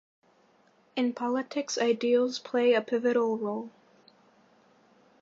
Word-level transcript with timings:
In 0.95 1.13
politics 1.13 1.77
ideals 1.77 2.39
play 2.39 2.73
a 2.73 2.81
pivotal 2.81 3.37
role. 3.37 3.69